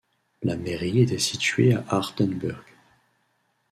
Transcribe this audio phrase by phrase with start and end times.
[0.41, 2.59] La mairie était située à Aardenburg.